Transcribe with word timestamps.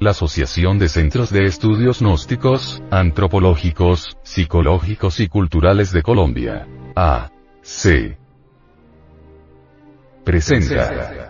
la 0.00 0.12
Asociación 0.12 0.78
de 0.78 0.88
Centros 0.88 1.30
de 1.30 1.44
Estudios 1.44 2.00
Gnósticos, 2.00 2.82
Antropológicos, 2.90 4.16
Psicológicos 4.22 5.20
y 5.20 5.28
Culturales 5.28 5.92
de 5.92 6.02
Colombia. 6.02 6.66
A. 6.96 7.30
C. 7.60 8.18
Presenta. 10.24 11.28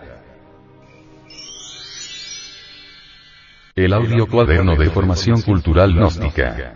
El 3.75 3.91
audio 3.91 4.25
cuaderno 4.25 4.77
de 4.77 4.89
formación 4.89 5.41
cultural 5.41 5.93
gnóstica. 5.93 6.75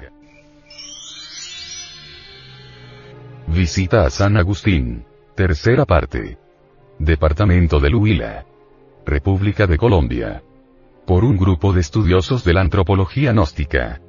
Visita 3.47 4.05
a 4.05 4.09
San 4.09 4.35
Agustín. 4.35 5.05
Tercera 5.33 5.85
parte. 5.85 6.37
Departamento 6.99 7.79
del 7.79 7.95
Huila. 7.95 8.45
República 9.05 9.65
de 9.65 9.77
Colombia. 9.77 10.43
Por 11.05 11.23
un 11.23 11.37
grupo 11.37 11.71
de 11.71 11.81
estudiosos 11.81 12.43
de 12.43 12.53
la 12.53 12.61
antropología 12.61 13.31
gnóstica. 13.31 14.01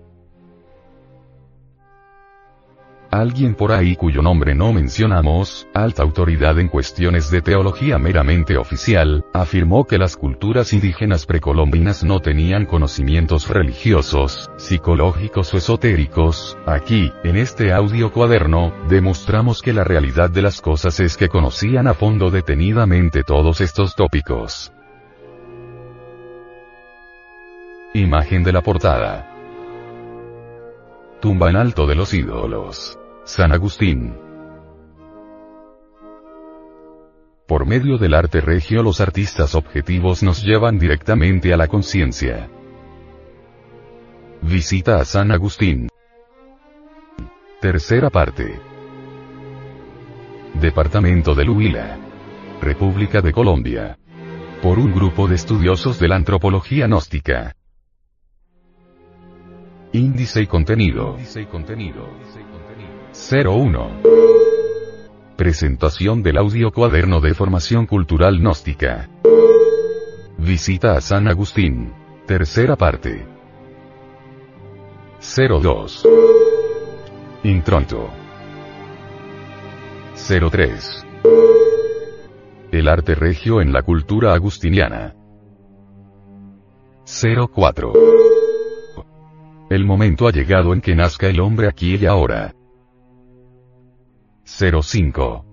Alguien 3.11 3.55
por 3.55 3.73
ahí 3.73 3.97
cuyo 3.97 4.23
nombre 4.23 4.55
no 4.55 4.73
mencionamos, 4.73 5.69
alta 5.75 6.03
autoridad 6.03 6.59
en 6.59 6.69
cuestiones 6.69 7.31
de 7.31 7.43
teología 7.43 7.99
meramente 7.99 8.57
oficial, 8.57 9.27
afirmó 9.35 9.85
que 9.85 9.99
las 9.99 10.17
culturas 10.17 10.73
indígenas 10.73 11.27
precolombinas 11.27 12.03
no 12.03 12.21
tenían 12.21 12.65
conocimientos 12.65 13.49
religiosos, 13.49 14.51
psicológicos 14.57 15.53
o 15.53 15.59
esotéricos. 15.59 16.57
Aquí, 16.65 17.13
en 17.25 17.37
este 17.37 17.75
audio 17.75 18.11
cuaderno, 18.11 18.73
demostramos 18.89 19.61
que 19.61 19.75
la 19.75 19.85
realidad 19.85 20.31
de 20.31 20.41
las 20.41 20.63
cosas 20.63 20.99
es 21.01 21.19
que 21.19 21.29
conocían 21.29 21.89
a 21.89 21.95
fondo 21.95 22.31
detenidamente 22.31 23.23
todos 23.23 23.61
estos 23.61 23.95
tópicos. 23.95 24.73
Imagen 27.97 28.45
de 28.45 28.53
la 28.53 28.61
portada. 28.61 29.27
Tumba 31.19 31.49
en 31.49 31.57
alto 31.57 31.87
de 31.87 31.95
los 31.95 32.13
ídolos. 32.13 32.99
San 33.25 33.53
Agustín. 33.53 34.15
Por 37.49 37.65
medio 37.65 37.97
del 37.97 38.13
arte 38.13 38.43
regio 38.43 38.83
los 38.83 39.01
artistas 39.01 39.55
objetivos 39.55 40.23
nos 40.23 40.43
llevan 40.45 40.79
directamente 40.79 41.55
a 41.55 41.57
la 41.57 41.69
conciencia. 41.69 42.51
Visita 44.43 44.97
a 44.97 45.07
San 45.07 45.33
Agustín. 45.33 45.89
Tercera 47.63 48.11
parte. 48.11 48.61
Departamento 50.61 51.35
del 51.35 51.49
Huila. 51.49 51.97
República 52.61 53.23
de 53.23 53.33
Colombia. 53.33 53.99
Por 54.61 54.79
un 54.79 54.93
grupo 54.93 55.27
de 55.27 55.37
estudiosos 55.37 55.99
de 55.99 56.09
la 56.09 56.17
antropología 56.17 56.87
gnóstica. 56.87 57.57
Índice 59.97 60.43
y 60.43 60.47
contenido. 60.47 61.17
01. 63.15 63.91
Presentación 65.37 66.23
del 66.23 66.37
audio 66.37 66.71
cuaderno 66.71 67.23
de 67.23 67.33
formación 67.33 67.87
cultural 67.87 68.39
gnóstica. 68.39 69.09
Visita 70.37 70.99
a 70.99 71.01
San 71.01 71.29
Agustín. 71.29 71.95
Tercera 72.27 72.77
parte. 72.77 73.27
02. 75.19 76.07
Intronto. 77.45 78.11
03. 80.15 81.07
El 82.71 82.89
arte 82.89 83.15
regio 83.15 83.63
en 83.63 83.73
la 83.73 83.81
cultura 83.81 84.35
agustiniana. 84.35 85.15
04. 87.07 87.93
El 89.69 89.85
momento 89.85 90.29
ha 90.29 90.31
llegado 90.31 90.73
en 90.73 90.81
que 90.81 90.95
nazca 90.95 91.27
el 91.27 91.41
hombre 91.41 91.69
aquí 91.69 91.97
y 91.97 92.07
ahora. 92.07 92.55
05. 94.45 95.45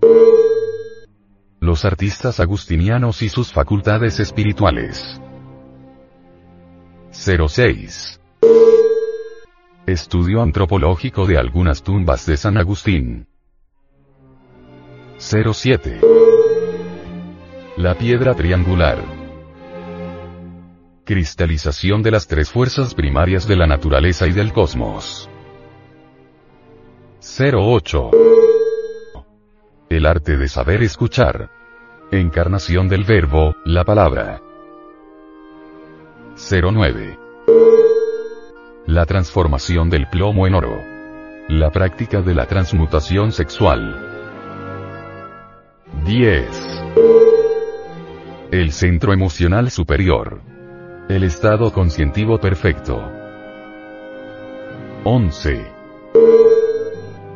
Los 1.60 1.84
artistas 1.84 2.38
agustinianos 2.38 3.22
y 3.22 3.28
sus 3.28 3.52
facultades 3.52 4.20
espirituales. 4.20 5.20
06. 7.10 8.20
Estudio 9.86 10.42
antropológico 10.42 11.26
de 11.26 11.36
algunas 11.36 11.82
tumbas 11.82 12.24
de 12.26 12.36
San 12.36 12.56
Agustín. 12.56 13.26
07. 15.18 16.00
La 17.76 17.96
piedra 17.96 18.34
triangular. 18.34 19.23
Cristalización 21.04 22.02
de 22.02 22.10
las 22.10 22.26
tres 22.28 22.50
fuerzas 22.50 22.94
primarias 22.94 23.46
de 23.46 23.56
la 23.56 23.66
naturaleza 23.66 24.26
y 24.26 24.32
del 24.32 24.54
cosmos. 24.54 25.28
08. 27.20 28.10
El 29.90 30.06
arte 30.06 30.38
de 30.38 30.48
saber 30.48 30.82
escuchar. 30.82 31.50
Encarnación 32.10 32.88
del 32.88 33.04
verbo, 33.04 33.54
la 33.66 33.84
palabra. 33.84 34.40
09. 36.36 37.18
La 38.86 39.04
transformación 39.04 39.90
del 39.90 40.08
plomo 40.08 40.46
en 40.46 40.54
oro. 40.54 40.82
La 41.48 41.70
práctica 41.70 42.22
de 42.22 42.34
la 42.34 42.46
transmutación 42.46 43.30
sexual. 43.32 44.00
10. 46.06 46.48
El 48.52 48.72
centro 48.72 49.12
emocional 49.12 49.70
superior. 49.70 50.53
El 51.06 51.22
estado 51.22 51.70
conscientivo 51.70 52.40
perfecto. 52.40 53.12
11. 55.04 55.70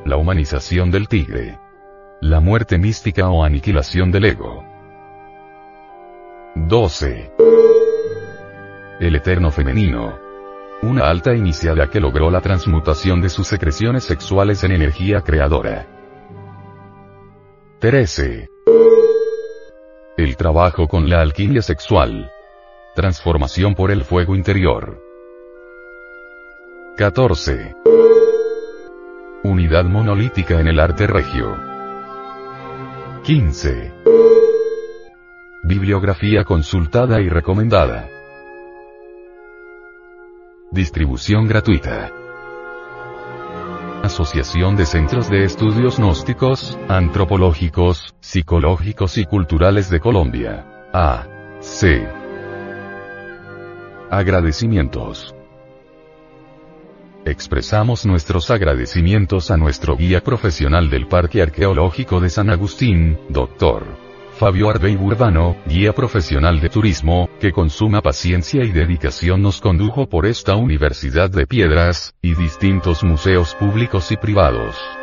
La 0.06 0.16
humanización 0.16 0.90
del 0.90 1.06
tigre. 1.06 1.58
La 2.22 2.40
muerte 2.40 2.78
mística 2.78 3.28
o 3.28 3.44
aniquilación 3.44 4.10
del 4.10 4.24
ego. 4.24 4.64
12. 6.54 7.30
El 9.00 9.14
eterno 9.14 9.50
femenino. 9.50 10.18
Una 10.80 11.10
alta 11.10 11.34
iniciada 11.34 11.90
que 11.90 12.00
logró 12.00 12.30
la 12.30 12.40
transmutación 12.40 13.20
de 13.20 13.28
sus 13.28 13.48
secreciones 13.48 14.02
sexuales 14.02 14.64
en 14.64 14.72
energía 14.72 15.20
creadora. 15.20 15.86
13. 17.80 18.48
El 20.16 20.36
trabajo 20.38 20.88
con 20.88 21.10
la 21.10 21.20
alquimia 21.20 21.60
sexual. 21.60 22.30
Transformación 22.98 23.76
por 23.76 23.92
el 23.92 24.02
fuego 24.02 24.34
interior. 24.34 25.00
14. 26.96 27.76
Unidad 29.44 29.84
monolítica 29.84 30.60
en 30.60 30.66
el 30.66 30.80
arte 30.80 31.06
regio. 31.06 31.56
15. 33.22 33.92
Bibliografía 35.62 36.42
consultada 36.42 37.20
y 37.20 37.28
recomendada. 37.28 38.08
Distribución 40.72 41.46
gratuita. 41.46 42.10
Asociación 44.02 44.74
de 44.74 44.86
Centros 44.86 45.30
de 45.30 45.44
Estudios 45.44 46.00
Gnósticos, 46.00 46.76
Antropológicos, 46.88 48.16
Psicológicos 48.18 49.18
y 49.18 49.24
Culturales 49.24 49.88
de 49.88 50.00
Colombia. 50.00 50.66
A. 50.92 51.28
C. 51.60 52.17
Agradecimientos. 54.10 55.34
Expresamos 57.26 58.06
nuestros 58.06 58.50
agradecimientos 58.50 59.50
a 59.50 59.58
nuestro 59.58 59.98
guía 59.98 60.22
profesional 60.22 60.88
del 60.88 61.08
Parque 61.08 61.42
Arqueológico 61.42 62.18
de 62.18 62.30
San 62.30 62.48
Agustín, 62.48 63.18
Dr. 63.28 63.84
Fabio 64.38 64.70
Arbey 64.70 64.96
Urbano, 64.96 65.56
guía 65.66 65.92
profesional 65.92 66.58
de 66.58 66.70
turismo, 66.70 67.28
que 67.38 67.52
con 67.52 67.68
suma 67.68 68.00
paciencia 68.00 68.64
y 68.64 68.72
dedicación 68.72 69.42
nos 69.42 69.60
condujo 69.60 70.08
por 70.08 70.24
esta 70.24 70.56
Universidad 70.56 71.28
de 71.28 71.46
Piedras, 71.46 72.14
y 72.22 72.34
distintos 72.34 73.04
museos 73.04 73.54
públicos 73.56 74.10
y 74.10 74.16
privados. 74.16 74.97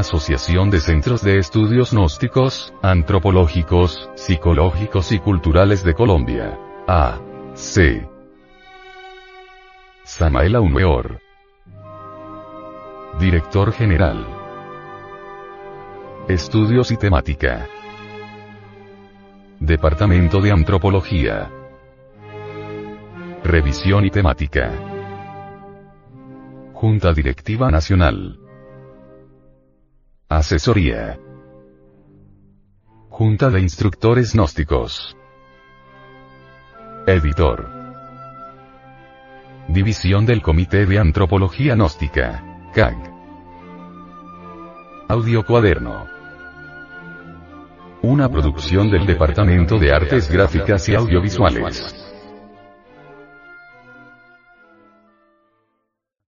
Asociación 0.00 0.70
de 0.70 0.80
Centros 0.80 1.20
de 1.22 1.38
Estudios 1.38 1.92
Gnósticos, 1.92 2.72
Antropológicos, 2.80 4.10
Psicológicos 4.14 5.12
y 5.12 5.18
Culturales 5.18 5.84
de 5.84 5.92
Colombia. 5.92 6.58
A. 6.88 7.20
C. 7.52 8.08
Samaela 10.02 10.60
Unweor. 10.62 11.20
Director 13.18 13.72
General. 13.72 14.26
Estudios 16.28 16.90
y 16.92 16.96
Temática. 16.96 17.68
Departamento 19.58 20.40
de 20.40 20.50
Antropología. 20.50 21.50
Revisión 23.44 24.06
y 24.06 24.10
Temática. 24.10 24.72
Junta 26.72 27.12
Directiva 27.12 27.70
Nacional. 27.70 28.49
Asesoría. 30.32 31.18
Junta 33.08 33.50
de 33.50 33.60
Instructores 33.60 34.32
Gnósticos. 34.32 35.16
Editor. 37.04 37.68
División 39.66 40.26
del 40.26 40.40
Comité 40.40 40.86
de 40.86 41.00
Antropología 41.00 41.74
Gnóstica. 41.74 42.44
CAG. 42.72 42.94
Audio 45.08 45.44
Cuaderno. 45.44 46.06
Una 48.02 48.28
producción 48.28 48.88
del 48.88 49.06
Departamento 49.06 49.80
de 49.80 49.92
Artes 49.92 50.30
Gráficas 50.30 50.88
y 50.88 50.94
Audiovisuales. 50.94 51.99